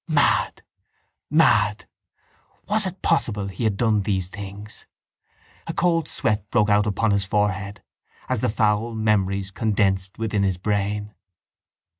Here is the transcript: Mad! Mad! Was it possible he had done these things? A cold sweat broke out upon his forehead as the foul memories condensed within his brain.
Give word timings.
Mad! 0.07 0.63
Mad! 1.29 1.87
Was 2.67 2.87
it 2.87 3.03
possible 3.03 3.49
he 3.49 3.65
had 3.65 3.77
done 3.77 4.01
these 4.01 4.29
things? 4.29 4.87
A 5.67 5.75
cold 5.75 6.07
sweat 6.07 6.49
broke 6.49 6.69
out 6.71 6.87
upon 6.87 7.11
his 7.11 7.25
forehead 7.25 7.83
as 8.27 8.41
the 8.41 8.49
foul 8.49 8.95
memories 8.95 9.51
condensed 9.51 10.17
within 10.17 10.41
his 10.41 10.57
brain. 10.57 11.13